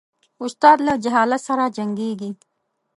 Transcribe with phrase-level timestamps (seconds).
[0.45, 2.31] استاد له جهالت سره جنګیږي.